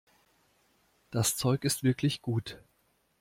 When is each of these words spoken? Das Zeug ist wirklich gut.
Das 1.11 1.37
Zeug 1.37 1.63
ist 1.63 1.83
wirklich 1.83 2.23
gut. 2.23 2.57